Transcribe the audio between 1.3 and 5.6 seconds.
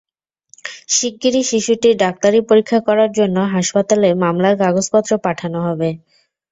শিশুটির ডাক্তারি পরীক্ষা করার জন্য হাসপাতালে মামলার কাগজপত্র পাঠানো